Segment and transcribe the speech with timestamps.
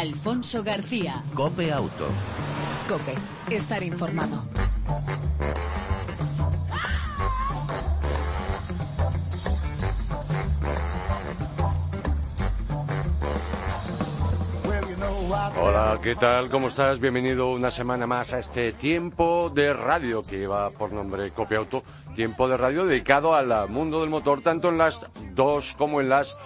[0.00, 1.22] Alfonso García.
[1.34, 2.08] Cope Auto.
[2.88, 3.14] Cope,
[3.50, 4.42] estar informado.
[15.60, 16.48] Hola, ¿qué tal?
[16.48, 16.98] ¿Cómo estás?
[16.98, 21.82] Bienvenido una semana más a este tiempo de radio que lleva por nombre Cope Auto.
[22.14, 25.02] Tiempo de radio dedicado al mundo del motor, tanto en las
[25.34, 26.38] dos como en las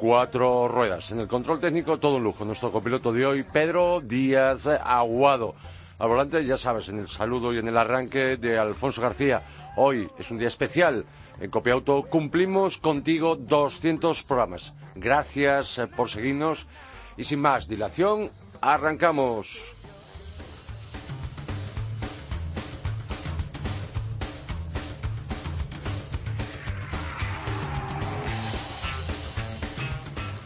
[0.00, 1.10] cuatro ruedas.
[1.10, 2.46] En el control técnico, todo un lujo.
[2.46, 5.54] Nuestro copiloto de hoy, Pedro Díaz Aguado.
[5.98, 9.42] Al volante, ya sabes, en el saludo y en el arranque de Alfonso García.
[9.76, 11.04] Hoy es un día especial.
[11.38, 14.72] En Copiauto cumplimos contigo 200 programas.
[14.94, 16.66] Gracias eh, por seguirnos.
[17.18, 18.30] Y sin más dilación,
[18.62, 19.74] arrancamos.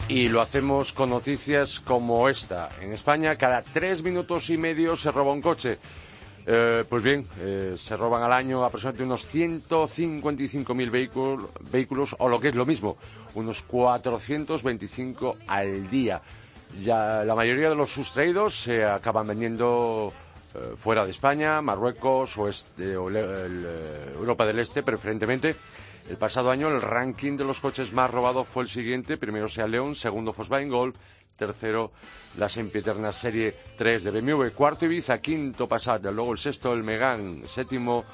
[0.07, 2.69] Y lo hacemos con noticias como esta.
[2.79, 5.79] En España, cada tres minutos y medio se roba un coche.
[6.45, 12.39] Eh, pues bien, eh, se roban al año aproximadamente unos 155.000 vehículos, vehículos, o lo
[12.39, 12.97] que es lo mismo,
[13.33, 16.21] unos 425 al día.
[16.83, 20.13] Ya, la mayoría de los sustraídos se acaban vendiendo
[20.53, 25.55] eh, fuera de España, Marruecos o, o Europa del Este, preferentemente.
[26.09, 29.17] El pasado año el ranking de los coches más robados fue el siguiente.
[29.17, 30.95] Primero sea León, segundo Volkswagen Golf,
[31.35, 31.91] tercero
[32.37, 37.47] la sempiterna Serie 3 de BMW, cuarto Ibiza, quinto Passat, luego el sexto el Megane,
[37.47, 38.05] séptimo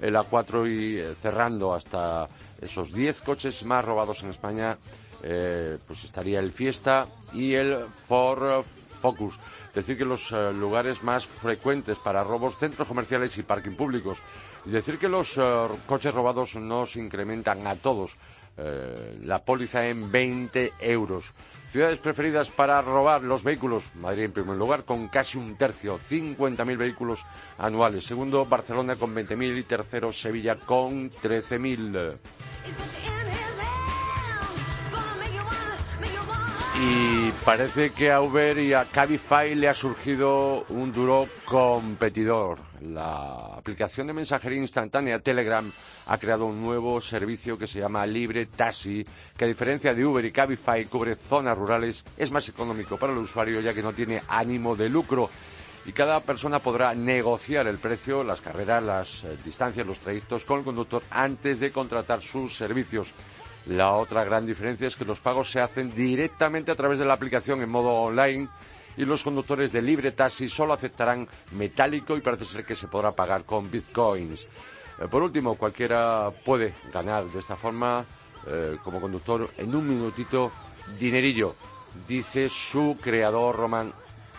[0.00, 2.28] el A4 y eh, cerrando hasta
[2.60, 4.76] esos 10 coches más robados en España,
[5.22, 8.64] eh, pues estaría el Fiesta y el Ford
[9.00, 9.38] Focus.
[9.74, 14.18] Decir que los eh, lugares más frecuentes para robos, centros comerciales y parking públicos.
[14.64, 18.16] Y decir que los eh, coches robados no se incrementan a todos.
[18.60, 21.32] Eh, la póliza en 20 euros.
[21.70, 23.84] Ciudades preferidas para robar los vehículos.
[23.94, 27.20] Madrid en primer lugar con casi un tercio, 50.000 vehículos
[27.56, 28.04] anuales.
[28.04, 32.18] Segundo, Barcelona con 20.000 y tercero, Sevilla con 13.000.
[36.80, 42.60] Y parece que a Uber y a Cabify le ha surgido un duro competidor.
[42.80, 45.68] La aplicación de mensajería instantánea Telegram
[46.06, 49.04] ha creado un nuevo servicio que se llama Libre Taxi,
[49.36, 53.18] que a diferencia de Uber y Cabify cubre zonas rurales, es más económico para el
[53.18, 55.28] usuario ya que no tiene ánimo de lucro
[55.88, 60.58] y cada persona podrá negociar el precio, las carreras, las eh, distancias, los trayectos con
[60.58, 63.14] el conductor antes de contratar sus servicios.
[63.68, 67.12] La otra gran diferencia es que los pagos se hacen directamente a través de la
[67.12, 68.48] aplicación en modo online
[68.96, 73.12] y los conductores de libre taxi solo aceptarán metálico y parece ser que se podrá
[73.12, 74.46] pagar con bitcoins.
[74.98, 78.06] Eh, por último, cualquiera puede ganar de esta forma
[78.46, 80.50] eh, como conductor en un minutito
[80.98, 81.54] dinerillo,
[82.08, 83.92] dice su creador Roman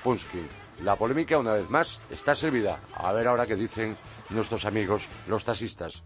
[0.04, 0.48] Punskin.
[0.84, 2.80] La polémica, una vez más, está servida.
[2.96, 3.96] A ver ahora qué dicen
[4.30, 6.02] nuestros amigos los taxistas.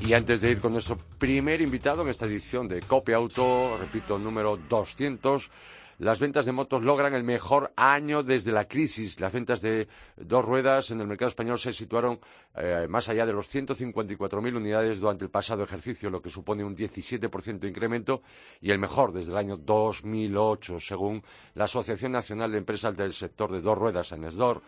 [0.00, 4.18] Y antes de ir con nuestro primer invitado en esta edición de Copia Auto, repito,
[4.18, 5.50] número 200,
[5.98, 9.18] las ventas de motos logran el mejor año desde la crisis.
[9.18, 12.20] Las ventas de dos ruedas en el mercado español se situaron
[12.54, 16.76] eh, más allá de los 154.000 unidades durante el pasado ejercicio, lo que supone un
[16.76, 18.22] 17% de incremento
[18.60, 21.22] y el mejor desde el año 2008, según
[21.54, 24.62] la Asociación Nacional de Empresas del Sector de Dos Ruedas, ANESDOR.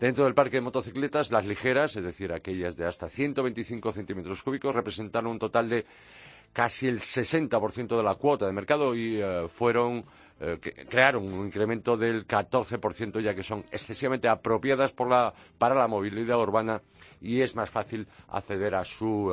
[0.00, 4.72] Dentro del parque de motocicletas, las ligeras, es decir, aquellas de hasta 125 centímetros cúbicos,
[4.72, 5.86] representaron un total de
[6.52, 10.04] casi el 60% de la cuota de mercado y eh, fueron
[10.40, 16.80] eh, crearon un incremento del 14%, ya que son excesivamente apropiadas para la movilidad urbana
[17.20, 19.32] y es más fácil acceder a su,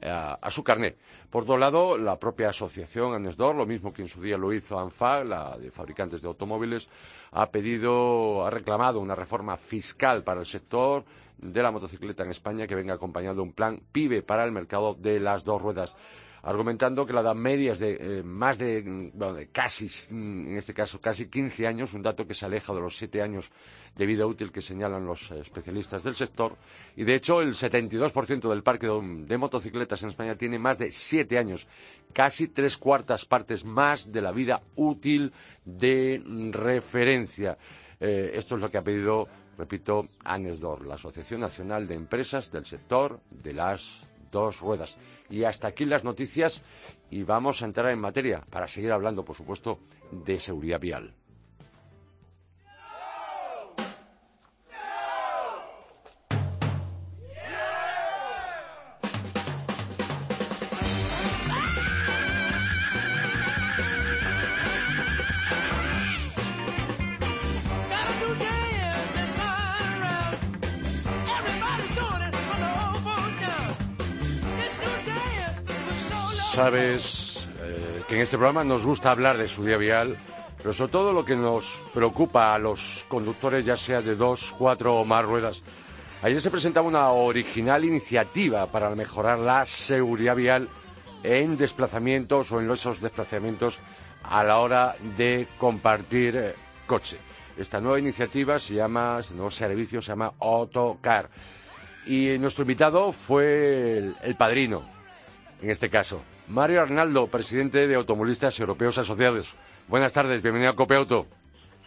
[0.00, 0.96] eh, a, su carné.
[1.30, 4.78] Por otro lado, la propia asociación ANESDOR, lo mismo que en su día lo hizo
[4.78, 6.88] ANFA, la de fabricantes de automóviles,
[7.32, 11.04] ha pedido, ha reclamado una reforma fiscal para el sector
[11.36, 14.94] de la motocicleta en España que venga acompañado de un plan PIBE para el mercado
[14.94, 15.96] de las dos ruedas
[16.42, 20.74] argumentando que la edad media es de eh, más de, bueno, de casi, en este
[20.74, 23.50] caso, casi 15 años, un dato que se aleja de los 7 años
[23.96, 26.56] de vida útil que señalan los eh, especialistas del sector.
[26.96, 31.38] Y de hecho, el 72% del parque de, motocicletas en España tiene más de 7
[31.38, 31.66] años,
[32.12, 35.32] casi tres cuartas partes más de la vida útil
[35.64, 37.58] de referencia.
[38.00, 39.26] Eh, esto es lo que ha pedido,
[39.56, 44.98] repito, ANESDOR, la Asociación Nacional de Empresas del Sector de las dos ruedas.
[45.30, 46.62] Y hasta aquí las noticias
[47.10, 49.80] y vamos a entrar en materia para seguir hablando, por supuesto,
[50.10, 51.17] de seguridad vial.
[76.58, 80.16] Sabes eh, que en este programa nos gusta hablar de su día vial,
[80.56, 84.96] pero sobre todo lo que nos preocupa a los conductores, ya sea de dos, cuatro
[84.96, 85.62] o más ruedas.
[86.20, 90.68] Ayer se presentaba una original iniciativa para mejorar la seguridad vial
[91.22, 93.78] en desplazamientos o en esos desplazamientos
[94.24, 96.54] a la hora de compartir eh,
[96.88, 97.18] coche.
[97.56, 101.30] Esta nueva iniciativa se llama, este nuevo servicio se llama Autocar.
[102.04, 104.82] Y nuestro invitado fue el padrino,
[105.62, 106.20] en este caso.
[106.48, 109.54] Mario Arnaldo, presidente de Automovilistas Europeos Asociados.
[109.86, 111.26] Buenas tardes, bienvenido a Cope Auto.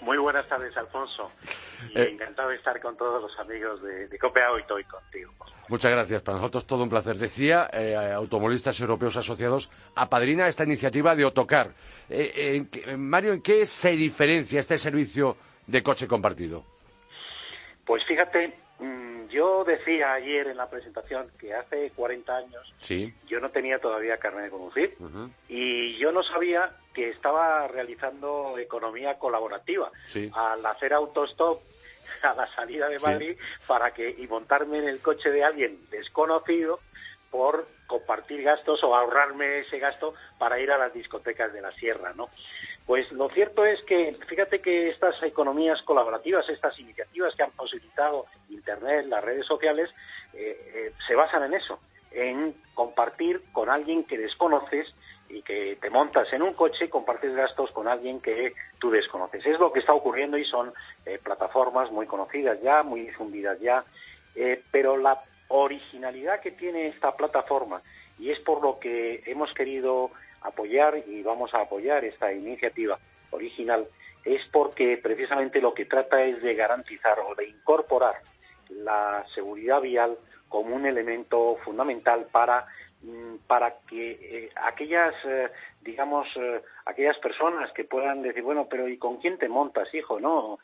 [0.01, 1.31] Muy buenas tardes, Alfonso.
[1.95, 5.31] Eh, encantado de estar con todos los amigos de, de Cope Auto y contigo.
[5.67, 7.17] Muchas gracias, para nosotros todo un placer.
[7.17, 11.71] Decía, eh, Automovilistas Europeos Asociados apadrina esta iniciativa de Autocar.
[12.09, 12.63] Eh,
[12.97, 16.63] Mario, ¿en qué se diferencia este servicio de coche compartido?
[17.85, 22.73] Pues fíjate, Mm, yo decía ayer en la presentación que hace 40 años
[23.27, 24.95] yo no tenía todavía carne de conducir
[25.47, 29.89] y yo no sabía que estaba realizando economía colaborativa.
[30.33, 31.61] Al hacer autostop
[32.21, 33.37] a la salida de Madrid
[33.67, 36.79] para que y montarme en el coche de alguien desconocido
[37.31, 42.13] por compartir gastos o ahorrarme ese gasto para ir a las discotecas de la sierra,
[42.13, 42.27] ¿no?
[42.85, 48.25] Pues lo cierto es que, fíjate que estas economías colaborativas, estas iniciativas que han posibilitado
[48.49, 49.89] Internet, las redes sociales,
[50.33, 51.79] eh, eh, se basan en eso,
[52.11, 54.87] en compartir con alguien que desconoces
[55.29, 59.45] y que te montas en un coche y compartes gastos con alguien que tú desconoces.
[59.45, 60.73] Es lo que está ocurriendo y son
[61.05, 63.85] eh, plataformas muy conocidas ya, muy difundidas ya,
[64.71, 67.81] pero la originalidad que tiene esta plataforma
[68.19, 70.11] y es por lo que hemos querido
[70.41, 72.97] apoyar y vamos a apoyar esta iniciativa
[73.31, 73.87] original
[74.23, 78.15] es porque precisamente lo que trata es de garantizar o de incorporar
[78.69, 80.17] la seguridad vial
[80.47, 82.65] como un elemento fundamental para
[83.01, 85.49] mm, para que eh, aquellas eh,
[85.81, 90.19] digamos eh, aquellas personas que puedan decir bueno pero y con quién te montas hijo
[90.19, 90.59] no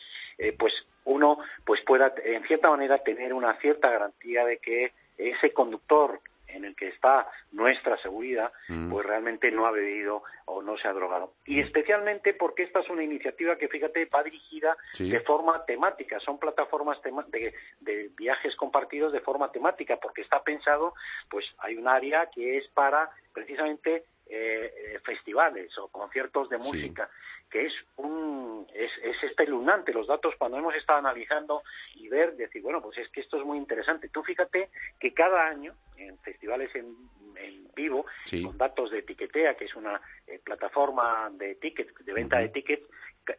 [0.57, 0.73] pues
[1.05, 6.65] uno pues pueda en cierta manera tener una cierta garantía de que ese conductor en
[6.65, 8.89] el que está nuestra seguridad, mm.
[8.89, 11.33] pues realmente no ha bebido o no se ha drogado.
[11.45, 16.19] Y especialmente porque esta es una iniciativa que, fíjate, va dirigida de forma temática.
[16.19, 20.93] Son plataformas de, de, viajes compartidos de forma temática, porque está pensado,
[21.29, 27.09] pues hay un área que es para precisamente eh, eh, festivales o conciertos de música
[27.49, 31.63] que es un es, es espeluznante los datos cuando hemos estado analizando
[31.95, 34.09] y ver decir bueno pues es que esto es muy interesante.
[34.09, 34.69] Tú fíjate
[34.99, 36.95] que cada año en festivales en,
[37.35, 38.05] en vivo
[38.43, 42.87] con datos de etiquetea que es una eh, plataforma de tickets de venta de tickets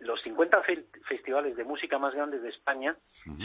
[0.01, 0.63] los 50
[1.09, 2.97] festivales de música más grandes de España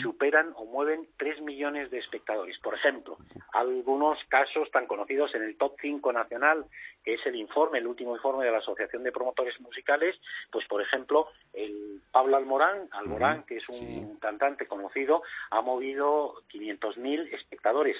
[0.01, 2.57] superan o mueven 3 millones de espectadores.
[2.60, 3.18] Por ejemplo,
[3.54, 6.65] algunos casos tan conocidos en el top 5 nacional,
[7.04, 10.15] que es el informe, el último informe de la Asociación de Promotores Musicales,
[10.51, 17.33] pues por ejemplo, el Pablo Almorán, Almorán, que es un cantante conocido, ha movido 500.000
[17.33, 17.98] espectadores,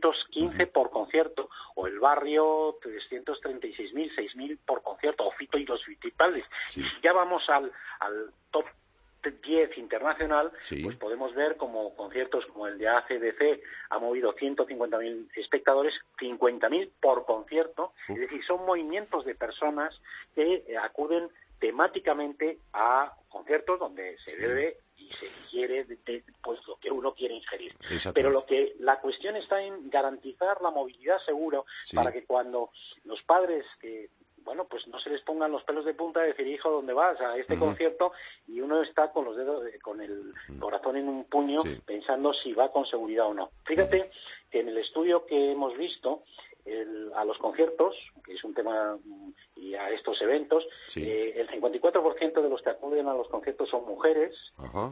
[0.00, 6.44] 9.615 por concierto, o el barrio 336.000, 6.000 por concierto, o Fito y los Vitipales.
[6.70, 7.70] Y si ya vamos al,
[8.00, 8.64] al top
[9.22, 10.50] 10 internacional,
[10.82, 17.26] pues podemos ver como conciertos como el de ACDC ha movido 150.000 espectadores, 50.000 por
[17.26, 19.94] concierto, es decir, son movimientos de personas
[20.34, 24.78] que acuden temáticamente a conciertos donde se debe
[25.10, 25.86] y se ingiere
[26.42, 27.74] pues lo que uno quiere ingerir.
[28.14, 31.62] Pero lo que la cuestión está en garantizar la movilidad segura
[31.94, 32.70] para que cuando
[33.04, 34.10] los padres que
[34.42, 37.20] bueno, pues no se les pongan los pelos de punta de decir, hijo, ¿dónde vas?
[37.20, 38.12] A este concierto
[38.48, 42.72] y uno está con los dedos, con el corazón en un puño pensando si va
[42.72, 43.50] con seguridad o no.
[43.64, 44.10] Fíjate
[44.50, 46.22] que en el estudio que hemos visto,
[47.14, 48.98] a los conciertos, que es un tema,
[49.56, 50.64] y a estos eventos,
[50.96, 54.34] eh, el 54% de los que acuden a los conciertos son mujeres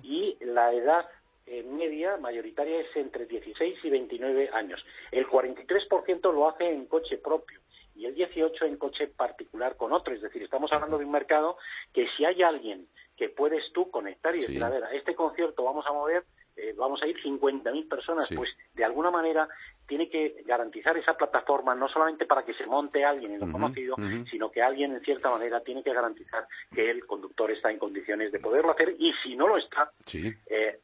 [0.02, 1.06] y la edad
[1.46, 4.84] eh, media mayoritaria es entre 16 y 29 años.
[5.10, 7.60] El 43% lo hace en coche propio
[7.96, 10.14] y el 18 en coche particular con otro.
[10.14, 11.56] Es decir, estamos hablando de un mercado
[11.92, 15.64] que si hay alguien que puedes tú conectar y decir, a ver, a este concierto
[15.64, 16.24] vamos a mover,
[16.58, 19.48] eh, vamos a ir 50.000 personas, pues de alguna manera
[19.86, 23.96] tiene que garantizar esa plataforma no solamente para que se monte alguien en lo conocido,
[24.30, 28.30] sino que alguien en cierta manera tiene que garantizar que el conductor está en condiciones
[28.30, 30.80] de poderlo hacer y si no lo está, eh,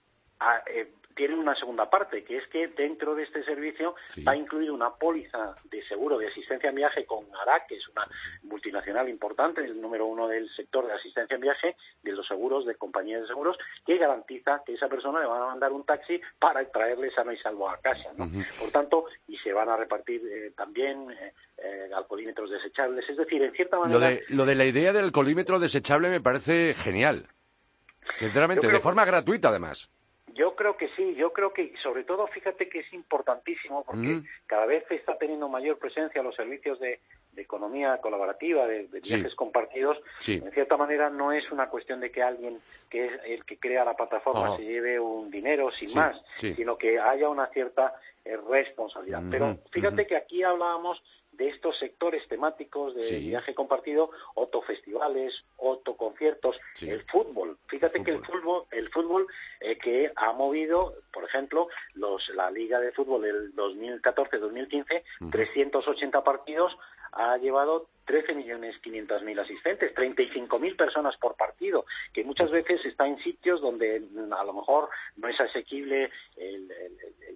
[0.67, 0.93] eh,
[1.27, 3.95] tiene una segunda parte, que es que dentro de este servicio
[4.29, 7.89] va a incluir una póliza de seguro de asistencia en viaje con ARAC, que es
[7.89, 8.07] una
[8.43, 12.75] multinacional importante, el número uno del sector de asistencia en viaje, de los seguros, de
[12.75, 16.63] compañías de seguros, que garantiza que esa persona le van a mandar un taxi para
[16.71, 18.11] traerle sano y salvo a casa.
[18.61, 23.09] Por tanto, y se van a repartir eh, también eh, eh, alcoholímetros desechables.
[23.09, 23.99] Es decir, en cierta manera...
[23.99, 27.29] Lo de, lo de la idea del alcoholímetro desechable me parece genial.
[28.13, 29.91] Sinceramente, de forma gratuita además.
[30.35, 34.67] Yo creo que sí, yo creo que sobre todo fíjate que es importantísimo porque cada
[34.67, 37.01] vez está teniendo mayor presencia los servicios de,
[37.37, 39.99] economía colaborativa, de, viajes compartidos.
[40.27, 42.61] En cierta manera no es una cuestión de que alguien
[42.91, 46.99] que es el que crea la plataforma se lleve un dinero sin más, sino que
[46.99, 49.23] haya una cierta eh, responsabilidad.
[49.31, 51.03] Pero fíjate que aquí hablábamos
[51.37, 57.59] de estos sectores temáticos de viaje compartido, otofestivales, autoconciertos, el fútbol.
[57.67, 59.27] Fíjate que el fútbol, el fútbol
[59.61, 66.77] eh, que ha movido, por ejemplo, los, la Liga de Fútbol del 2014-2015, 380 partidos,
[67.17, 72.85] ha llevado 13 millones 500 mil asistentes, 35 mil personas por partido, que muchas veces
[72.85, 76.11] está en sitios donde mm, a lo mejor no es asequible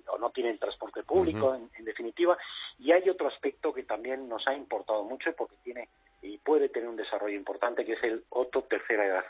[0.09, 2.37] o no tienen transporte público, en, definitiva.
[2.79, 5.89] Y hay otro aspecto que también nos ha importado mucho porque tiene
[6.21, 9.25] y puede tener un desarrollo importante, que es el otro tercera edad.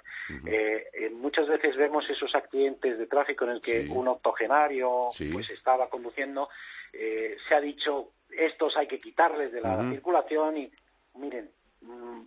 [0.47, 5.51] Eh, eh, muchas veces vemos esos accidentes de tráfico en el que un octogenario pues
[5.51, 6.49] estaba conduciendo,
[6.93, 10.71] eh, se ha dicho estos hay que quitarles de la circulación y
[11.15, 11.51] miren,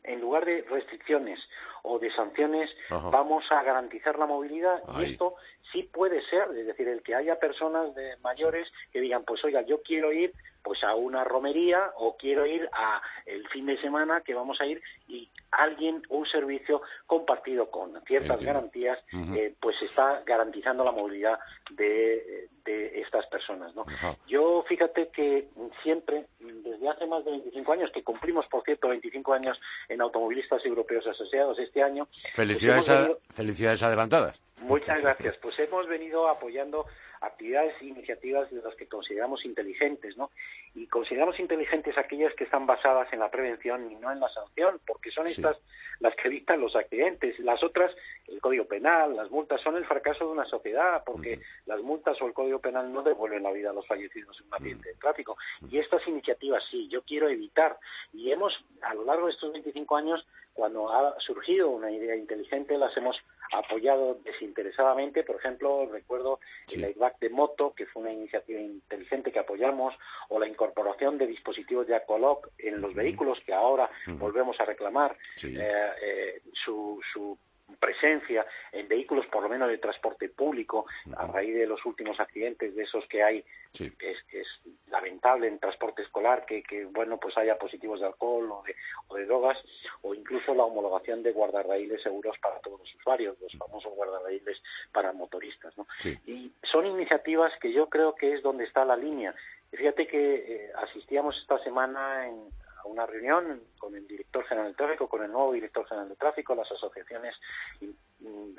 [0.03, 1.39] en lugar de restricciones
[1.83, 4.81] o de sanciones, vamos a garantizar la movilidad.
[4.99, 5.35] Y esto
[5.71, 9.61] sí puede ser, es decir, el que haya personas de mayores que digan, pues oiga,
[9.61, 14.21] yo quiero ir pues a una romería o quiero ir a el fin de semana
[14.21, 18.99] que vamos a ir y alguien un servicio compartido con ciertas garantías
[19.35, 21.39] eh, pues está garantizando la movilidad
[21.71, 23.85] de, de estas personas no
[24.27, 25.47] yo fíjate que
[25.83, 30.63] siempre desde hace más de 25 años que cumplimos por cierto 25 años en automovilistas
[30.65, 32.05] europeos asociados este año.
[32.05, 34.39] Pues felicidades felicidades adelantadas.
[34.61, 35.35] Muchas gracias.
[35.41, 36.85] Pues hemos venido apoyando
[37.21, 40.31] actividades e iniciativas de las que consideramos inteligentes, ¿no?
[40.75, 44.79] Y consideramos inteligentes aquellas que están basadas en la prevención y no en la sanción,
[44.85, 45.57] porque son estas
[45.99, 47.37] las que evitan los accidentes.
[47.39, 47.91] Las otras,
[48.27, 52.25] el Código Penal, las multas, son el fracaso de una sociedad, porque las multas o
[52.25, 55.37] el Código Penal no devuelven la vida a los fallecidos en un accidente de tráfico.
[55.69, 57.77] Y estas iniciativas sí, yo quiero evitar.
[58.13, 62.77] Y hemos, a lo largo de estos 25 años, cuando ha surgido una idea inteligente,
[62.77, 63.15] las hemos
[63.51, 65.23] apoyado desinteresadamente.
[65.23, 66.39] Por ejemplo, recuerdo
[66.71, 69.93] el airbag de moto, que fue una iniciativa inteligente que apoyamos,
[70.29, 75.17] o la incorporación de dispositivos de Acoloc en los vehículos, que ahora volvemos a reclamar.
[75.43, 77.37] Eh, eh, su, su
[77.79, 80.85] presencia en vehículos por lo menos de transporte público
[81.15, 83.43] a raíz de los últimos accidentes de esos que hay
[83.79, 84.47] es, es
[84.89, 88.75] lamentable en transporte escolar que, que, bueno pues haya positivos de alcohol o de,
[89.07, 89.57] o de drogas
[90.01, 94.61] o incluso la homologación de guardarraíles seguros para todos los usuarios los famosos guardarraíles
[94.91, 95.87] para motoristas ¿no?
[96.25, 99.33] y son iniciativas que yo creo que es donde está la línea.
[99.71, 102.49] Fíjate que eh, asistíamos esta semana en
[102.83, 106.15] a una reunión con el director general de tráfico, con el nuevo director general de
[106.15, 107.35] tráfico, las asociaciones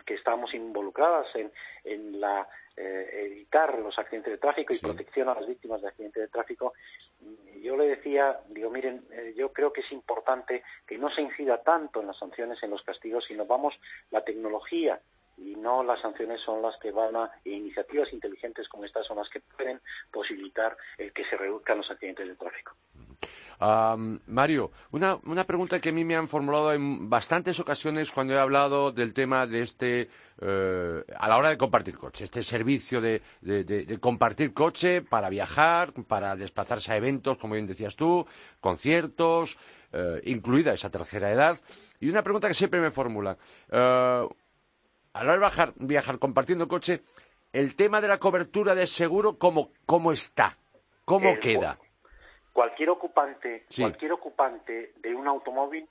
[0.04, 1.52] que estamos involucradas en,
[1.84, 6.22] en la eh, evitar los accidentes de tráfico y protección a las víctimas de accidentes
[6.22, 6.72] de tráfico.
[7.60, 11.62] Yo le decía, digo, miren, eh, yo creo que es importante que no se incida
[11.62, 13.74] tanto en las sanciones, en los castigos, sino vamos
[14.10, 14.98] la tecnología
[15.36, 19.18] y no las sanciones son las que van a e iniciativas inteligentes como estas son
[19.18, 22.74] las que pueden posibilitar el que se reduzcan los accidentes de tráfico.
[24.26, 28.38] Mario, una, una, pregunta que a mí me han formulado en bastantes ocasiones cuando he
[28.38, 30.08] hablado del tema de este,
[30.40, 33.22] eh, a la hora de compartir coche, este servicio de,
[34.00, 38.26] compartir coche para viajar, para desplazarse a eventos, como bien decías tú,
[38.60, 39.56] conciertos,
[39.92, 41.60] eh, incluida esa tercera edad.
[42.00, 43.36] Y una pregunta que siempre me formulan,
[43.70, 44.28] eh,
[45.14, 47.02] a la hora de viajar, compartiendo coche,
[47.52, 50.58] el tema de la cobertura de seguro, ¿cómo, cómo está?
[51.04, 51.78] ¿Cómo queda?
[52.52, 55.88] Cualquier ocupante, cualquier ocupante de un automóvil,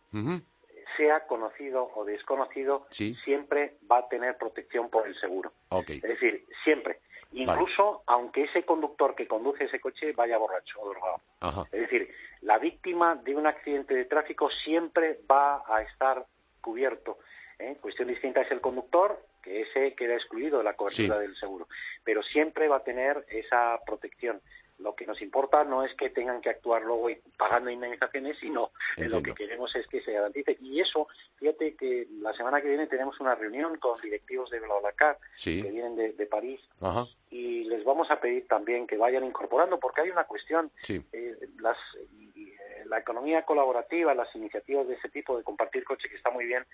[0.98, 5.52] sea conocido o desconocido, siempre va a tener protección por el seguro.
[5.88, 7.00] Es decir, siempre.
[7.34, 11.68] Incluso aunque ese conductor que conduce ese coche vaya borracho o drogado.
[11.72, 16.26] Es decir, la víctima de un accidente de tráfico siempre va a estar
[16.60, 17.20] cubierto.
[17.60, 17.78] ¿eh?
[17.80, 21.68] Cuestión distinta es el conductor, que ese queda excluido de la cobertura del seguro.
[22.04, 24.42] Pero siempre va a tener esa protección.
[24.82, 27.08] Lo que nos importa no es que tengan que actuar luego
[27.38, 30.58] pagando indemnizaciones, sino lo que queremos es que se garantice.
[30.62, 31.08] Y eso,
[31.38, 35.96] fíjate que la semana que viene tenemos una reunión con directivos de BlaBlaCar que vienen
[35.96, 36.62] de, París
[37.30, 40.72] y les vamos a pedir también que vayan incorporando, porque hay una cuestión.
[40.90, 41.78] Eh, las,
[42.92, 46.66] la economía colaborativa, las iniciativas de ese tipo de compartir coche que está muy bien,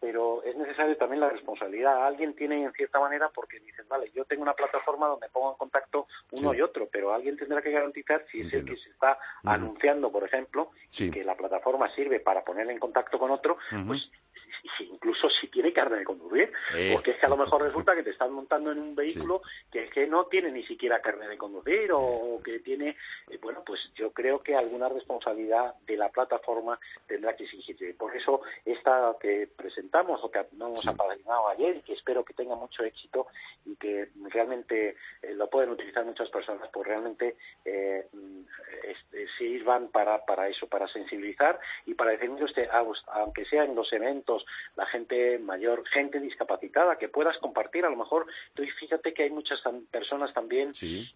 [0.00, 2.06] pero es necesario también la responsabilidad.
[2.06, 5.58] Alguien tiene en cierta manera porque dicen, vale, yo tengo una plataforma donde pongo en
[5.58, 9.18] contacto uno y otro, pero alguien tendrá que garantizar si es el que se está
[9.44, 14.10] anunciando, por ejemplo, que la plataforma sirve para poner en contacto con otro, pues
[14.84, 16.52] incluso si tiene carne de conducir,
[16.92, 19.84] porque es que a lo mejor resulta que te están montando en un vehículo que
[19.84, 22.96] es que no tiene ni siquiera carne de conducir o que tiene,
[23.30, 27.94] eh, bueno, pues yo creo que alguna responsabilidad de la plataforma tendrá que exigirse.
[27.94, 32.34] Por eso esta que presentamos o que no hemos apadrinado ayer y que espero que
[32.34, 33.26] tenga mucho éxito
[33.64, 38.06] y que realmente eh, lo pueden utilizar muchas personas, pues realmente eh,
[39.38, 42.68] sirvan para, para eso, para sensibilizar y para decir, usted,
[43.06, 44.44] aunque sea en los eventos
[44.76, 47.84] la gente mayor, gente discapacitada, que puedas compartir.
[47.84, 49.58] A lo mejor, tú fíjate que hay muchas
[49.90, 50.72] personas también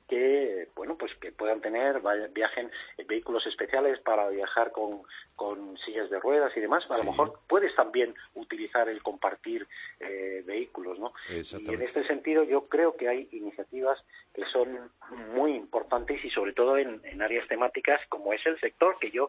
[0.09, 2.01] que, bueno, pues que puedan tener,
[2.33, 5.03] viajen en vehículos especiales para viajar con,
[5.37, 6.85] con sillas de ruedas y demás.
[6.91, 9.67] A lo mejor puedes también utilizar el compartir
[10.01, 11.13] eh, vehículos, ¿no?
[11.29, 13.99] Y en este sentido yo creo que hay iniciativas
[14.35, 14.91] que son
[15.35, 19.29] muy importantes y sobre todo en, en áreas temáticas como es el sector que yo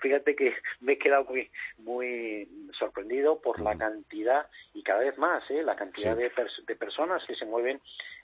[0.00, 2.48] fíjate que me he quedado muy muy
[2.78, 5.62] sorprendido por la cantidad y cada vez más ¿eh?
[5.62, 6.30] la cantidad de,
[6.66, 7.80] de personas que se mueven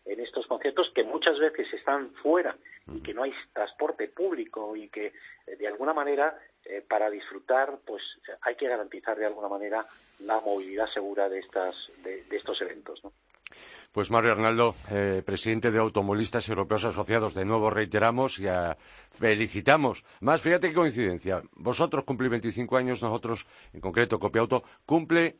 [0.06, 4.88] en estos conciertos que muchas veces están fuera y que no hay transporte público y
[4.88, 5.12] que
[5.46, 8.02] eh, de alguna manera eh, para disfrutar pues
[8.40, 9.86] hay que garantizar de alguna manera
[10.20, 13.12] la movilidad segura de estas de, de estos eventos ¿no?
[13.92, 18.46] Pues Mario Arnaldo, eh, presidente de Automovilistas Europeos Asociados, de nuevo reiteramos y
[19.10, 20.04] felicitamos.
[20.20, 21.42] Más, fíjate qué coincidencia.
[21.52, 25.36] Vosotros cumplís 25 años, nosotros, en concreto Copiauto, cumple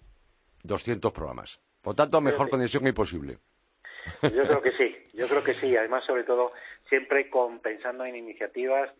[0.62, 1.60] 200 programas.
[1.82, 3.38] Por tanto, mejor conexión imposible.
[4.22, 5.76] Yo creo que sí, yo creo que sí.
[5.76, 6.52] Además, sobre todo,
[6.88, 7.30] siempre
[7.62, 8.90] pensando en iniciativas,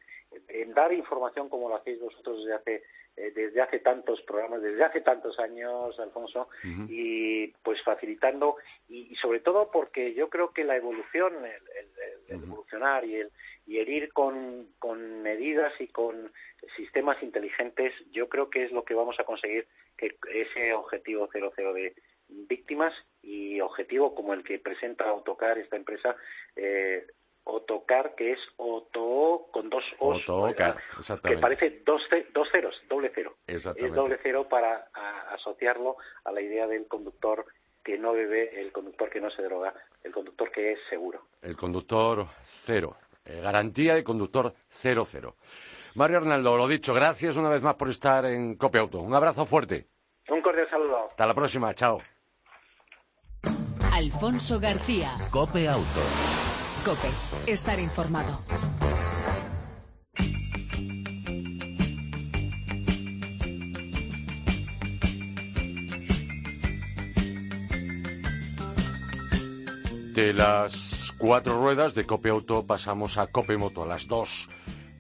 [0.48, 2.82] en dar información como lo hacéis vosotros desde hace
[3.18, 6.48] eh, desde hace tantos programas, desde hace tantos años, Alfonso,
[6.88, 13.16] y pues facilitando, y, sobre todo porque yo creo que la evolución, el, evolucionar y
[13.16, 13.30] el,
[13.66, 16.30] y el ir con, con medidas y con
[16.76, 21.72] sistemas inteligentes, yo creo que es lo que vamos a conseguir que ese objetivo 00
[21.72, 21.94] de
[22.28, 26.14] víctimas y objetivo como el que presenta Autocar, esta empresa,
[26.54, 27.04] eh,
[27.50, 30.22] Otocar, que es Oto con dos O's,
[31.22, 32.02] que parece dos,
[32.34, 33.36] dos, ceros, doble cero.
[33.46, 34.90] Es doble cero para
[35.32, 37.46] asociarlo a la idea del conductor
[37.82, 39.72] que no bebe, el conductor que no se droga,
[40.04, 41.22] el conductor que es seguro.
[41.40, 42.96] El conductor cero.
[43.24, 45.36] Eh, garantía de conductor cero cero.
[45.94, 49.00] Mario Arnaldo, lo dicho, gracias una vez más por estar en Cope Auto.
[49.00, 49.86] Un abrazo fuerte.
[50.28, 51.08] Un cordial saludo.
[51.08, 51.98] Hasta la próxima, chao.
[53.94, 55.14] Alfonso García.
[55.32, 56.47] Cope Auto.
[56.84, 57.08] Cope,
[57.46, 58.38] estar informado.
[70.14, 74.48] De las cuatro ruedas de Cope Auto pasamos a Cope Moto, a las dos.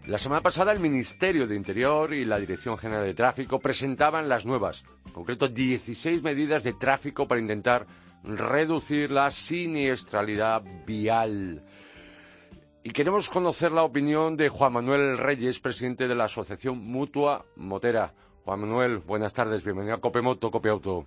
[0.06, 4.46] La semana pasada el Ministerio de Interior y la Dirección General de Tráfico presentaban las
[4.46, 7.86] nuevas, en concreto 16 medidas de tráfico para intentar
[8.24, 11.64] reducir la siniestralidad vial.
[12.88, 18.14] Y queremos conocer la opinión de Juan Manuel Reyes, presidente de la Asociación Mutua Motera.
[18.46, 21.04] Juan Manuel, buenas tardes, bienvenido a Copemoto, Copeauto.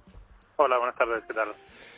[0.58, 1.48] Hola, buenas tardes, ¿qué tal?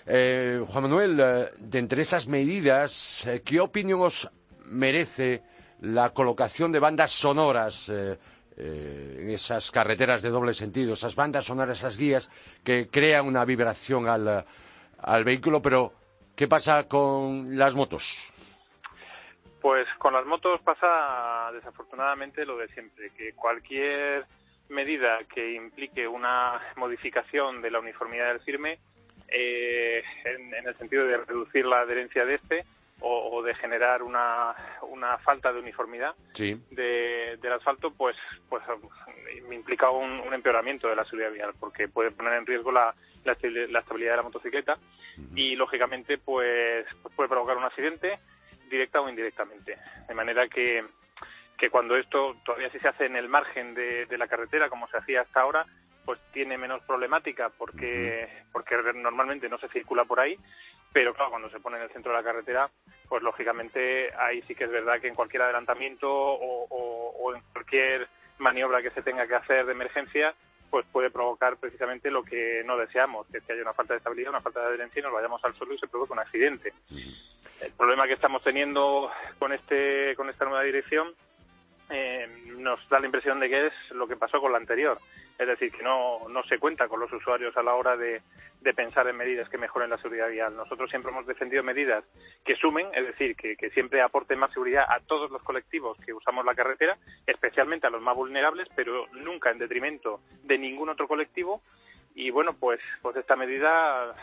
[0.05, 4.29] Eh, Juan Manuel, eh, de entre esas medidas, eh, ¿qué opinión os
[4.67, 5.43] merece
[5.81, 11.97] la colocación de bandas sonoras en esas carreteras de doble sentido, esas bandas sonoras, esas
[11.97, 12.31] guías
[12.63, 14.45] que crean una vibración al,
[14.99, 15.91] al vehículo, pero
[16.37, 18.32] ¿qué pasa con las motos?
[19.63, 24.25] Pues con las motos pasa desafortunadamente lo de siempre, que cualquier
[24.67, 28.79] medida que implique una modificación de la uniformidad del firme,
[29.29, 32.65] eh, en, el sentido de reducir la adherencia de este
[32.99, 38.17] o, de generar una, una, falta de uniformidad del asfalto, pues,
[38.49, 38.63] pues
[39.49, 44.11] implica un, empeoramiento de la seguridad vial, porque puede poner en riesgo la, la, estabilidad
[44.11, 44.77] de la motocicleta
[45.35, 48.19] y, lógicamente, pues, pues puede provocar un accidente
[48.73, 49.77] directa o indirectamente.
[50.07, 50.83] De manera que,
[51.57, 54.97] que cuando esto todavía sí se hace en el margen de, la carretera, como se
[54.97, 55.65] hacía hasta ahora,
[56.05, 60.37] pues tiene menos problemática porque, porque normalmente no se circula por ahí,
[60.91, 62.69] pero claro, cuando se pone en el centro de la carretera,
[63.07, 68.07] pues lógicamente ahí sí que es verdad que en cualquier adelantamiento o, o en cualquier
[68.39, 70.35] maniobra que se tenga que hacer de emergencia,
[70.73, 74.41] pues puede provocar precisamente lo que no deseamos, que haya una falta de estabilidad, una
[74.41, 76.73] falta de adherencia y nos vayamos al suelo y se produzca un accidente.
[77.63, 81.13] El problema que estamos teniendo con este con esta nueva dirección
[81.89, 84.99] eh, nos da la impresión de que es lo que pasó con la anterior.
[85.37, 88.21] Es decir, que no, no se cuenta con los usuarios a la hora de,
[88.61, 90.55] de pensar en medidas que mejoren la seguridad vial.
[90.55, 92.03] Nosotros siempre hemos defendido medidas
[92.45, 96.13] que sumen, es decir, que, que siempre aporten más seguridad a todos los colectivos que
[96.13, 101.07] usamos la carretera, especialmente a los más vulnerables, pero nunca en detrimento de ningún otro
[101.07, 101.61] colectivo.
[102.13, 104.15] Y bueno, pues, pues esta medida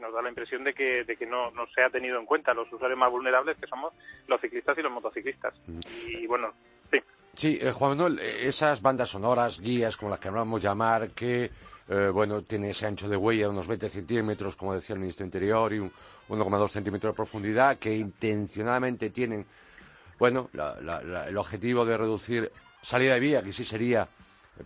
[0.00, 2.54] nos da la impresión de que, de que no, no se ha tenido en cuenta
[2.54, 3.92] los usuarios más vulnerables, que somos
[4.26, 5.54] los ciclistas y los motociclistas.
[5.66, 5.80] Mm.
[6.08, 6.52] Y bueno,
[6.90, 6.98] sí.
[7.34, 11.50] Sí, eh, Juan Manuel, eh, esas bandas sonoras, guías, como las que hablamos llamar, que,
[11.88, 15.24] eh, bueno, tiene ese ancho de huella de unos 20 centímetros, como decía el Ministro
[15.24, 15.92] Interior, y un
[16.28, 19.44] 1,2 centímetros de profundidad, que intencionadamente tienen,
[20.18, 24.08] bueno, el objetivo de reducir salida de vía, que sí sería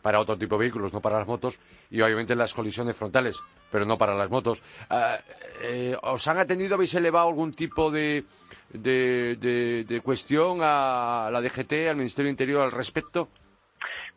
[0.02, 1.58] para otro tipo de vehículos, no para las motos,
[1.90, 3.38] y obviamente las colisiones frontales,
[3.70, 4.62] pero no para las motos.
[4.90, 5.18] Ah,
[5.62, 8.24] eh, ¿Os han atendido, habéis elevado algún tipo de,
[8.72, 13.28] de, de cuestión a la DGT, al Ministerio Interior al respecto?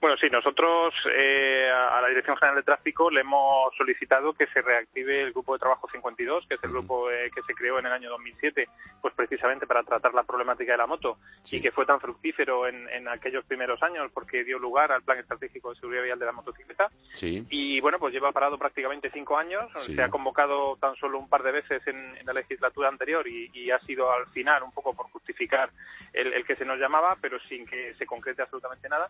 [0.02, 4.60] Bueno, sí, nosotros eh, a la Dirección General de Tráfico le hemos solicitado que se
[4.60, 7.86] reactive el Grupo de Trabajo 52, que es el grupo eh, que se creó en
[7.86, 8.68] el año 2007,
[9.00, 11.20] pues precisamente para tratar la problemática de la moto
[11.52, 15.20] y que fue tan fructífero en, en, aquellos primeros años porque dio lugar al Plan
[15.20, 16.90] Estratégico de Seguridad Vial de la Motocicleta.
[17.14, 17.46] Sí.
[17.52, 19.72] Y bueno, pues lleva parado prácticamente cinco años.
[19.82, 23.80] Se ha convocado tan solo un par de veces en, la legislatura anterior y, ha
[23.82, 25.70] sido al final un poco por justificar
[26.12, 29.08] el, el que se nos llamaba, pero sin que se concrete absolutamente nada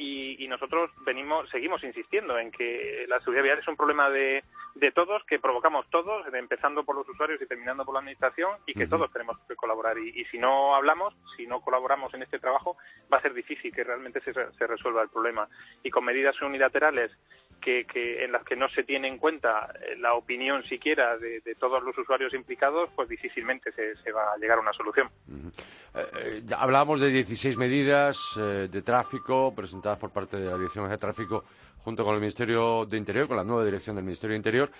[0.00, 4.42] y, nosotros venimos, seguimos insistiendo en que la seguridad vial es un problema de,
[4.76, 8.74] de todos, que provocamos todos, empezando por los usuarios y terminando por la administración, y
[8.74, 9.98] que todos tenemos que colaborar.
[9.98, 12.76] Y, si no hablamos, si no colaboramos en este trabajo,
[13.12, 15.48] va a ser difícil que realmente se, se resuelva el problema.
[15.82, 17.12] Y con medidas unilaterales
[17.60, 21.40] que, que, en las que no se tiene en cuenta eh, la opinión siquiera de,
[21.58, 25.08] todos los usuarios implicados, pues difícilmente se, se va a llegar a una solución.
[25.28, 30.98] Eh, eh, hablábamos de 16 medidas de tráfico presentadas por parte de la Dirección de
[30.98, 31.44] Tráfico
[31.88, 34.70] junto con el Ministerio de Interior, con la nueva dirección del Ministerio de Interior.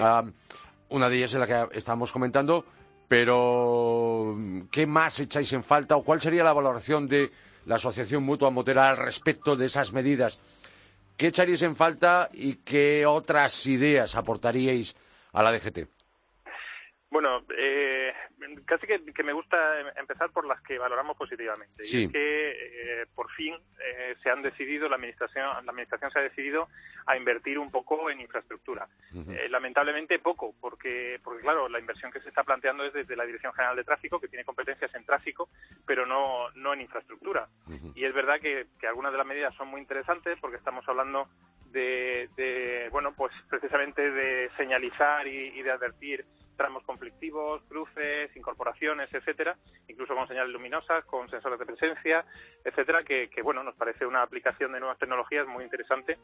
[0.00, 0.22] Ah,
[0.88, 2.64] una de ellas es la que estamos comentando,
[3.06, 4.36] pero
[4.70, 7.30] ¿qué más echáis en falta o cuál sería la valoración de
[7.66, 10.38] la Asociación Mutua Motera al respecto de esas medidas?
[11.18, 14.96] ¿Qué echaríais en falta y qué otras ideas aportaríais
[15.32, 15.88] a la DGT?
[17.10, 17.97] Bueno, eh,
[18.64, 21.84] casi que, me gusta empezar por las que valoramos positivamente.
[21.86, 26.18] Y es que eh, por fin eh, se han decidido, la administración, la administración se
[26.18, 26.68] ha decidido
[27.06, 28.88] a invertir un poco en infraestructura.
[29.50, 33.52] lamentablemente poco, porque, porque claro, la inversión que se está planteando es desde la Dirección
[33.52, 35.48] General de Tráfico, que tiene competencias en tráfico,
[35.86, 37.48] pero no, no en infraestructura.
[37.94, 41.28] Y es verdad que, que algunas de las medidas son muy interesantes porque estamos hablando
[41.72, 46.24] de, de bueno, pues precisamente de señalizar y de advertir
[46.58, 52.26] tramos conflictivos, cruces, incorporaciones, etcétera, incluso con señales luminosas, con sensores de presencia,
[52.64, 56.18] etcétera, que, bueno, nos parece una aplicación de nuevas tecnologías muy interesante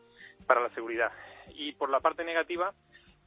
[0.47, 1.13] para la seguridad.
[1.55, 2.75] Y por la parte negativa,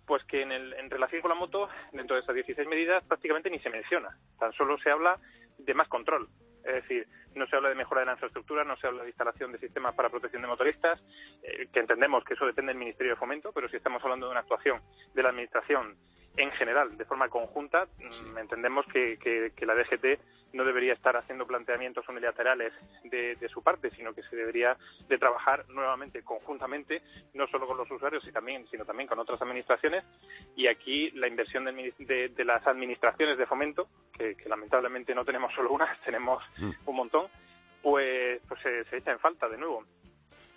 [0.06, 3.50] pues que en, el, en relación con la moto, dentro de esas 16 medidas, prácticamente
[3.50, 4.10] ni se menciona.
[4.38, 5.18] Tan solo se habla
[5.58, 6.28] de más control.
[6.66, 9.54] Es decir, no se habla de mejora de la infraestructura, no se habla de instalación
[9.54, 11.02] de sistemas para protección de motoristas,
[11.42, 14.32] eh, que entendemos que eso depende del Ministerio de Fomento, pero si estamos hablando de
[14.32, 14.82] una actuación
[15.14, 15.96] de la Administración
[16.38, 20.20] en general, de forma conjunta, mm, entendemos que, que, la DGT
[20.54, 22.74] no debería estar haciendo planteamientos unilaterales
[23.04, 24.78] de, de, su parte, sino que se debería
[25.10, 27.02] de trabajar nuevamente conjuntamente,
[27.34, 30.06] no solo con los usuarios, y también, sino también con otras administraciones.
[30.56, 35.72] Y aquí la inversión de, de, las administraciones de fomento, que, lamentablemente no tenemos solo
[35.72, 36.72] unas, tenemos mm.
[36.86, 37.28] un montón,
[37.82, 39.84] pues, pues se, se echa en falta de nuevo.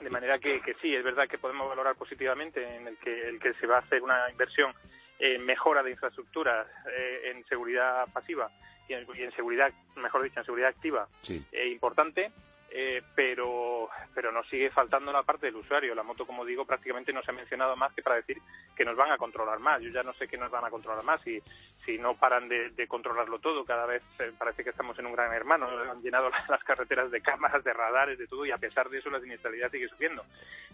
[0.01, 3.39] De manera que, que sí, es verdad que podemos valorar positivamente en el que, el
[3.39, 4.73] que se va a hacer una inversión
[5.21, 8.51] en mejora de infraestructuras eh, en seguridad pasiva
[8.89, 12.33] y en, seguridad, mejor dicho, en seguridad activa eh, importante,
[12.73, 15.95] eh, pero, pero nos sigue faltando la parte del usuario.
[15.95, 18.39] La moto, como digo, prácticamente no se ha mencionado más que para decir
[18.75, 19.81] que nos van a controlar más.
[19.81, 21.41] Yo ya no sé qué nos van a controlar más si,
[21.85, 23.65] si no paran de, controlarlo todo.
[23.65, 24.03] Cada vez
[24.39, 25.69] parece que estamos en un gran hermano.
[25.69, 29.11] Han llenado las carreteras de cámaras, de radares, de todo, y a pesar de eso
[29.11, 30.25] la siniestralidad sigue subiendo.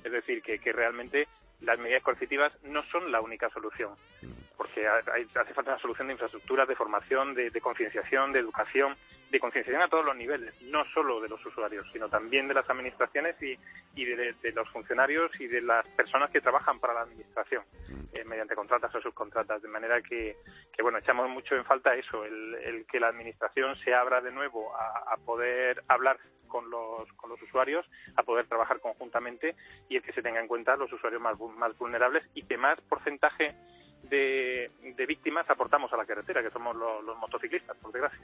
[0.05, 1.29] Es decir, que, que realmente
[1.61, 3.91] las medidas coercitivas no son la única solución,
[4.57, 8.97] porque hace falta una solución de infraestructura, de formación, de, concienciación, de educación,
[9.31, 12.69] de concienciación a todos los niveles, no solo de los usuarios, sino también de las
[12.71, 13.59] administraciones y,
[13.95, 17.65] y de, los funcionarios y de las personas que trabajan para la administración,
[18.15, 20.37] eh, mediante contratas o subcontratas, de manera que,
[20.73, 24.73] que, bueno, echamos mucho en falta eso, el, que la administración se abra de nuevo
[24.77, 27.85] a, poder hablar con los, con los usuarios,
[28.17, 29.57] a poder trabajar conjuntamente
[29.89, 32.81] y el que se tenga en cuenta los usuarios más más vulnerables y que más
[32.83, 33.57] porcentaje
[34.09, 34.71] de,
[35.07, 38.21] víctimas aportamos a la carretera, que somos los, motociclistas, por desgracia.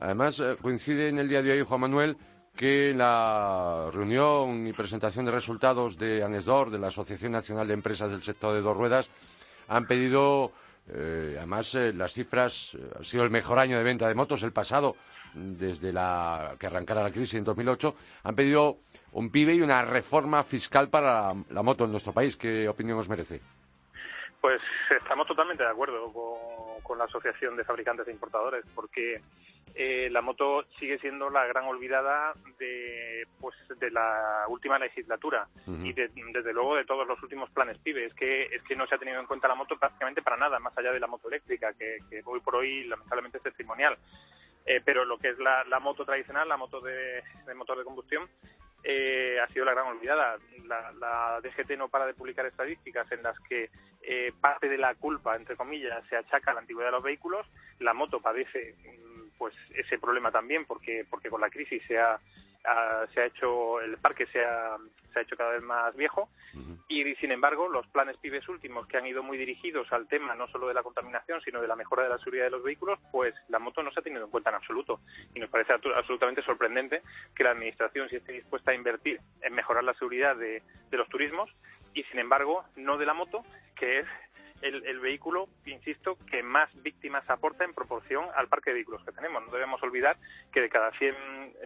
[0.00, 2.16] Además, eh, coincide en el día de hoy, Juan Manuel,
[2.56, 8.10] que la reunión y presentación de resultados de ANESDOR, de la Asociación Nacional de Empresas
[8.10, 9.10] del Sector de Dos Ruedas,
[9.66, 10.52] han pedido,
[10.88, 14.42] eh, además eh, las cifras, eh, ha sido el mejor año de venta de motos,
[14.42, 14.94] el pasado,
[15.34, 18.78] desde la, que arrancara la crisis en 2008, han pedido
[19.12, 22.36] un PIB y una reforma fiscal para la moto en nuestro país.
[22.36, 23.40] ¿Qué opinión os merece?
[24.44, 26.12] Pues estamos totalmente de acuerdo
[26.82, 29.22] con, la Asociación de Fabricantes e Importadores, porque
[29.74, 35.94] eh, la moto sigue siendo la gran olvidada de, pues, de la última legislatura y
[35.94, 38.04] desde luego de todos los últimos planes PIBE.
[38.04, 40.58] Es que, es que no se ha tenido en cuenta la moto prácticamente para nada,
[40.58, 43.96] más allá de la moto eléctrica, que, hoy por hoy lamentablemente es testimonial.
[44.66, 47.22] Eh, pero lo que es la, moto tradicional, la moto de
[47.54, 48.28] motor de combustión,
[48.84, 50.38] eh, ha sido la gran olvidada.
[50.66, 53.70] La, DGT no para de publicar estadísticas en las que
[54.02, 57.46] eh, parte de la culpa, entre comillas, se achaca a la antigüedad de los vehículos.
[57.80, 62.18] La moto padece mm, pues ese problema también porque porque con la crisis se ha
[63.12, 64.76] se ha hecho el parque se ha,
[65.12, 66.30] se ha hecho cada vez más viejo.
[66.88, 70.48] Y sin embargo los planes pibes últimos que han ido muy dirigidos al tema no
[70.48, 73.34] solo de la contaminación sino de la mejora de la seguridad de los vehículos pues
[73.48, 75.00] la moto no se ha tenido en cuenta en absoluto.
[75.34, 77.02] Y nos parece absolutamente sorprendente
[77.34, 81.08] que la administración si esté dispuesta a invertir en mejorar la seguridad de, de los
[81.08, 81.50] turismos
[81.92, 83.44] y sin embargo no de la moto
[83.76, 84.06] que es
[84.64, 89.44] el, vehículo, insisto, que más víctimas aporta en proporción al parque de vehículos que tenemos.
[89.44, 90.16] No debemos olvidar
[90.52, 91.14] que de cada 100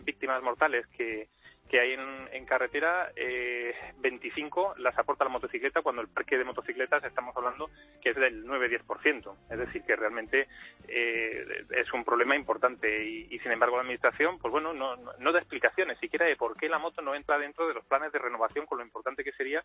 [0.02, 1.28] víctimas mortales que,
[1.68, 7.04] que hay en, carretera, eh, 25 las aporta la motocicleta, cuando el parque de motocicletas
[7.04, 9.36] estamos hablando que es del 9-10%.
[9.50, 10.48] Es decir, que realmente
[10.88, 15.38] eh, es un problema importante y, sin embargo la Administración, pues bueno, no, no, da
[15.38, 18.66] explicaciones siquiera de por qué la moto no entra dentro de los planes de renovación
[18.66, 19.62] con lo importante que sería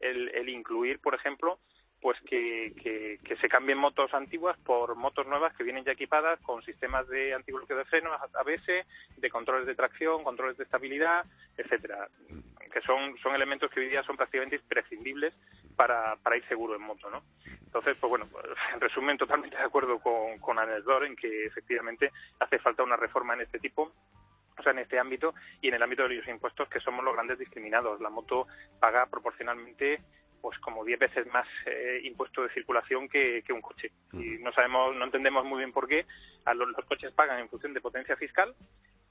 [0.00, 1.60] el, el incluir, por ejemplo,
[2.04, 2.74] pues que,
[3.24, 7.32] que, se cambien motos antiguas por motos nuevas que vienen ya equipadas con sistemas de
[7.32, 8.66] antibloqueo de frenos, ABS,
[9.16, 11.24] de controles de tracción, controles de estabilidad,
[11.56, 12.06] etcétera,
[12.70, 15.32] que son, son elementos que hoy día son prácticamente imprescindibles
[15.76, 17.22] para, para ir seguro en moto, ¿no?
[17.46, 22.12] Entonces, pues bueno, pues, en resumen, totalmente de acuerdo con, con Anesdor en que efectivamente
[22.38, 23.94] hace falta una reforma en este tipo
[24.58, 27.14] o sea, en este ámbito y en el ámbito de los impuestos que somos los
[27.14, 28.00] grandes discriminados.
[28.00, 28.46] La moto
[28.78, 30.00] paga proporcionalmente
[30.44, 33.90] pues como 10 veces más eh, impuesto de circulación que, un coche.
[34.12, 36.04] Y no sabemos, no entendemos muy bien por qué
[36.44, 38.54] a los, coches pagan en función de potencia fiscal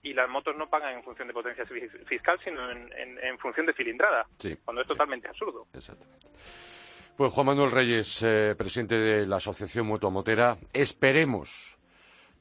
[0.03, 1.65] y las motos no pagan en función de potencia
[2.05, 4.27] fiscal, sino en, función de cilindrada,
[4.63, 5.65] cuando es totalmente absurdo.
[5.73, 6.27] Exactamente.
[7.17, 11.79] Pues Juan Manuel Reyes, eh, presidente de la Asociación Motomotera, esperemos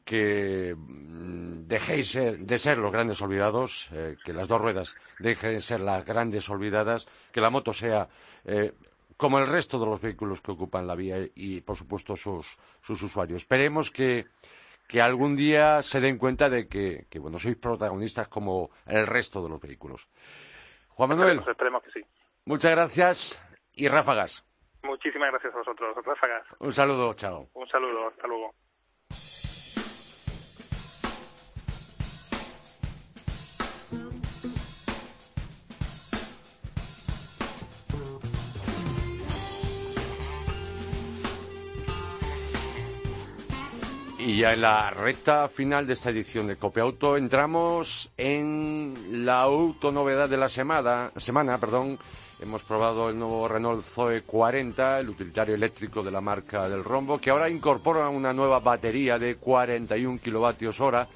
[0.04, 5.60] que mm, dejéis de ser los grandes olvidados, eh, que las dos ruedas dejen de
[5.60, 8.08] ser las grandes olvidadas, que la moto sea
[8.44, 8.72] eh,
[9.16, 13.42] como el resto de los vehículos que ocupan la vía y, por supuesto, sus, usuarios.
[13.42, 14.26] Esperemos que,
[15.00, 19.60] algún día se den cuenta de que, bueno, sois protagonistas como el resto de los
[19.60, 20.08] vehículos.
[20.88, 21.38] Juan Manuel.
[21.46, 22.06] Esperemos, que sí.
[22.44, 23.16] Muchas gracias
[23.72, 24.44] y ráfagas.
[24.82, 26.44] Muchísimas gracias a vosotros, ráfagas.
[26.58, 27.48] Un saludo, chao.
[27.54, 28.52] Un saludo, hasta luego.
[44.24, 50.28] Y ya en la recta final de esta edición de Auto entramos en la autonovedad
[50.28, 51.98] de la semana, semana perdón.
[52.40, 57.18] Hemos probado el nuevo Renault Zoe 40, el utilitario eléctrico de la marca del Rombo,
[57.18, 61.08] que ahora incorpora una nueva batería de 41 kilovatios hora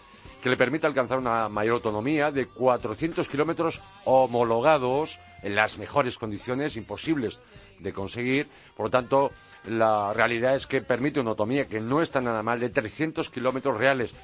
[0.42, 6.76] que le permite alcanzar una mayor autonomía de 400 kilómetros homologados en las mejores condiciones
[6.76, 7.40] imposibles
[7.78, 8.48] de conseguir.
[8.76, 9.30] Por lo tanto,
[9.68, 13.76] la realidad es que permite una autonomía que no está nada mal de 300 kilómetros
[13.76, 14.14] reales.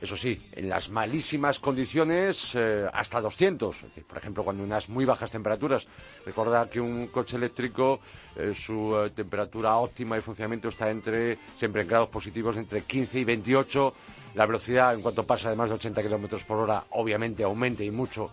[0.00, 3.76] Eso sí, en las malísimas condiciones eh, hasta 200.
[4.06, 5.86] por ejemplo, cuando unas muy bajas temperaturas.
[6.26, 8.00] Recordad que un coche eléctrico,
[8.36, 13.20] eh, su eh, temperatura óptima de funcionamiento está entre, siempre en grados positivos, entre 15
[13.20, 13.94] y 28.
[14.34, 17.90] La velocidad, en cuanto pasa de más de 80 kilómetros por hora, obviamente aumenta y
[17.90, 18.30] mucho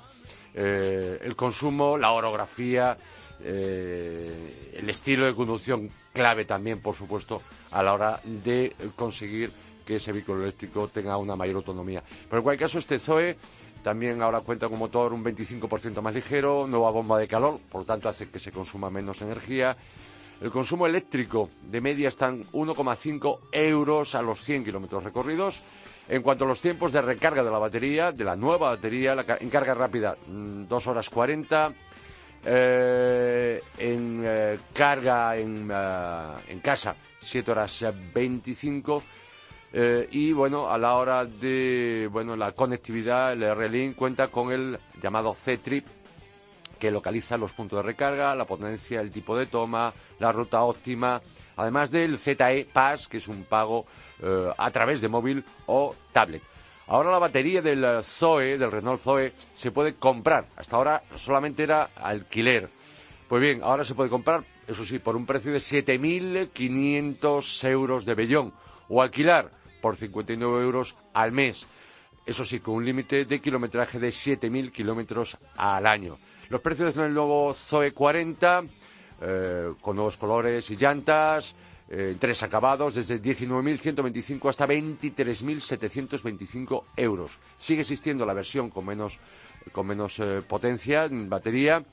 [0.56, 2.96] el consumo, la orografía,
[3.44, 9.52] eh, el estilo de conducción clave también, por supuesto, a la hora de conseguir
[9.86, 12.02] que ese vehículo eléctrico tenga una mayor autonomía.
[12.30, 13.36] Pero en cualquier caso, este Zoe
[13.84, 17.86] también ahora cuenta con motor un 25% más ligero, nueva bomba de calor, por lo
[17.86, 19.76] tanto hace que se consuma menos energía.
[20.42, 25.62] El consumo eléctrico de media está en 1,5 euros a los 100 kilómetros recorridos.
[26.08, 29.38] En cuanto a los tiempos de recarga de la batería, de la nueva batería, la
[29.40, 31.74] en carga rápida, 2 mm, horas 40,
[32.46, 39.04] eh, en eh, carga en, eh, en, casa 7 horas 25
[39.76, 44.78] Eh, y bueno, a la hora de bueno la conectividad, el R-Link cuenta con el
[45.02, 45.88] llamado C-Trip,
[46.78, 51.20] que localiza los puntos de recarga, la potencia, el tipo de toma, la ruta óptima,
[51.58, 53.88] además del ZE Pass, que es un pago
[54.56, 56.44] a través de móvil o tablet.
[56.88, 60.48] Ahora la batería del Zoe, del Renault Zoe, se puede comprar.
[60.56, 62.70] Hasta ahora solamente era alquiler.
[63.28, 68.16] Pues bien, ahora se puede comprar, eso sí, por un precio de 7.500 euros de
[68.16, 68.54] bellón
[68.90, 69.50] o alquilar
[69.82, 71.66] por 59 euros al mes.
[72.26, 76.18] Eso sí, con un límite de kilometraje de 7.000 kilómetros al año.
[76.50, 78.64] Los precios del nuevo Zoe 40,
[79.22, 81.56] eh, con nuevos colores y llantas,
[81.96, 87.34] eh, tres acabados, desde 19.125 hasta 23.725 euros.
[87.56, 89.20] Sigue existiendo la versión con menos,
[89.72, 91.86] con menos eh, potencia en batería,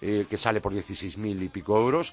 [0.00, 2.12] que sale por 16.000 y pico euros.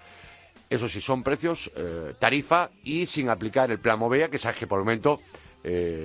[0.70, 1.72] Eso sí, son precios,
[2.20, 5.20] tarifa y sin aplicar el plan Movea, que sabes que por el momento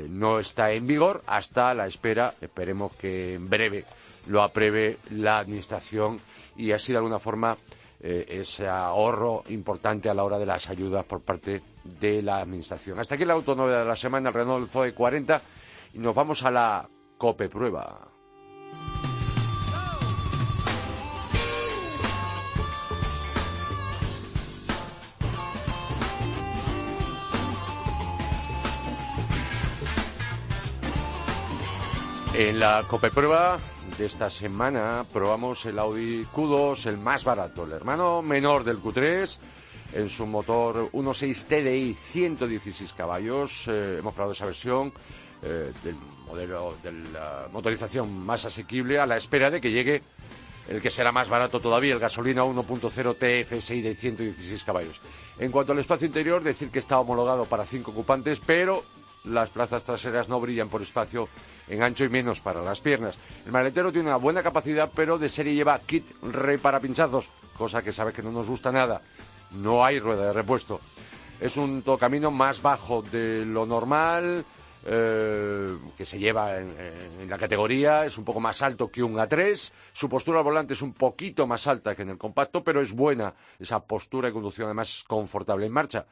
[0.08, 3.84] no está en vigor hasta la espera, esperemos que en breve
[4.28, 6.18] lo apruebe la Administración
[6.56, 7.58] y así de alguna forma
[8.06, 12.98] eh, ese ahorro importante a la hora de las ayudas por parte de la Administración.
[13.00, 15.40] Hasta aquí la autonomía de la semana, el Renault Zoe 40
[15.94, 16.86] y nos vamos a la
[17.16, 18.00] COPE prueba.
[32.34, 33.58] En la COPE prueba
[33.98, 39.38] de esta semana probamos el Audi Q2, el más barato, el hermano menor del Q3,
[39.92, 43.68] en su motor 1.6 TDI 116 caballos.
[43.68, 44.92] Eh, hemos probado esa versión
[45.42, 45.94] eh, del
[46.26, 50.02] modelo de la motorización más asequible a la espera de que llegue
[50.68, 55.00] el que será más barato todavía, el gasolina 1.0 TFSI de 116 caballos.
[55.38, 58.82] En cuanto al espacio interior, decir que está homologado para cinco ocupantes, pero
[59.24, 61.28] las plazas traseras no brillan por espacio
[61.68, 63.18] en ancho y menos para las piernas.
[63.46, 67.92] El maletero tiene una buena capacidad, pero de serie lleva kit repara pinchazos, cosa que
[67.92, 69.00] sabe que no nos gusta nada.
[69.52, 70.80] No hay rueda de repuesto.
[71.40, 74.44] Es un tocamino más bajo de lo normal,
[74.86, 79.72] eh, que se lleva en, la categoría, es un poco más alto que un A3,
[79.92, 82.92] su postura al volante es un poquito más alta que en el compacto, pero es
[82.92, 86.04] buena esa postura de conducción, además confortable en marcha.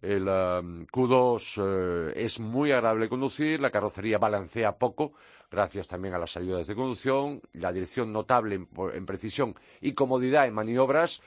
[0.00, 5.12] El um, Q2 eh, es muy agradable conducir, la carrocería balancea poco,
[5.50, 10.54] gracias también a las ayudas de conducción, la dirección notable en, precisión y comodidad en
[10.54, 11.20] maniobras,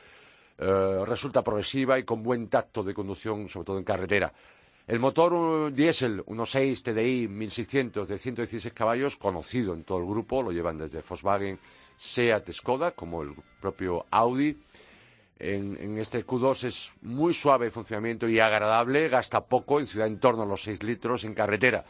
[0.57, 4.31] eh, resulta progresiva y con buen tacto de conducción, sobre todo en carretera.
[4.88, 10.51] El motor diésel 1.6 TDI 1600 de 116 caballos, conocido en todo el grupo, lo
[10.51, 11.60] llevan desde Volkswagen,
[11.97, 14.57] Seat, Skoda, como el propio Audi
[15.41, 20.19] en, este Q2 es muy suave de funcionamiento y agradable, gasta poco, en ciudad en
[20.19, 21.84] torno a los 6 litros, en carretera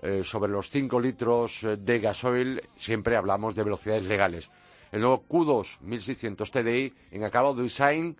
[0.00, 4.48] eh, sobre los 5 litros eh, de gasoil, siempre hablamos de velocidades legales.
[4.92, 8.16] El nuevo Q2 1600 TDI en acabado de design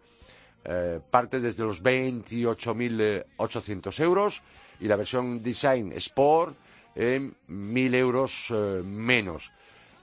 [0.65, 4.43] eh, parte desde los 28.800 euros
[4.79, 6.55] y la versión Design Sport
[6.95, 8.53] en 1.000 euros
[8.85, 9.51] menos.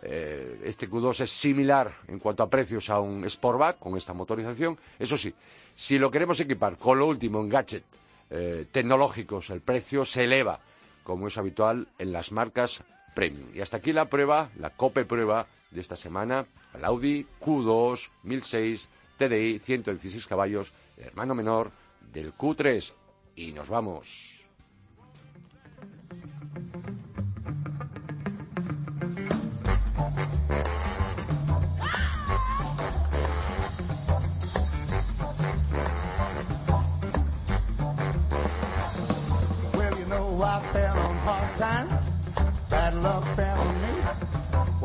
[0.05, 4.77] Eh, este Q2 es similar en cuanto a precios a un Sportback con esta motorización.
[4.99, 5.33] Eso sí,
[5.73, 7.85] si lo queremos equipar con lo último en gadget
[8.29, 10.59] eh, tecnológicos, el precio se eleva,
[11.03, 12.83] como es habitual en las marcas
[13.15, 13.47] premium.
[13.53, 18.89] Y hasta aquí la prueba, la COPE prueba de esta semana, el Audi Q2 1006
[19.17, 21.71] TDI 116 caballos, hermano menor
[22.11, 22.91] del Q3.
[23.35, 24.42] Y nos vamos.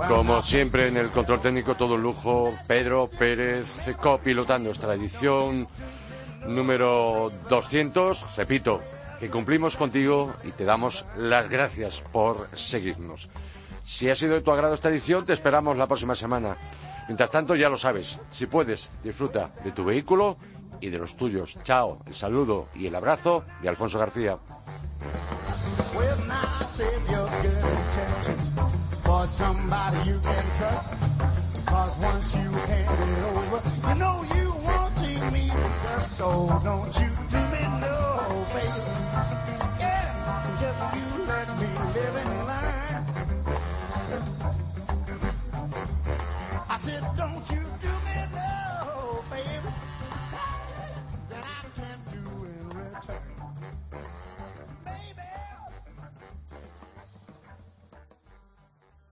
[0.08, 5.66] Como siempre en el control técnico, todo lujo, Pedro Pérez copilotando esta edición
[6.46, 8.36] número 200.
[8.36, 8.80] Repito,
[9.18, 13.28] que cumplimos contigo y te damos las gracias por seguirnos.
[13.84, 16.56] Si ha sido de tu agrado esta edición, te esperamos la próxima semana.
[17.08, 20.36] Mientras tanto, ya lo sabes, si puedes, disfruta de tu vehículo
[20.80, 21.58] y de los tuyos.
[21.64, 24.38] Chao, el saludo y el abrazo de Alfonso García.
[26.78, 28.48] Save your good intentions
[29.04, 30.86] for somebody you can trust.
[31.66, 35.50] Cause once you hand it over, you know you won't see me
[36.06, 37.17] so don't you